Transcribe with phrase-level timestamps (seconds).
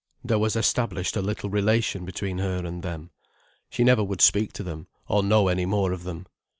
[0.23, 3.11] There was established a little relation between her and them.
[3.69, 6.25] She never would speak to them or know any more of them.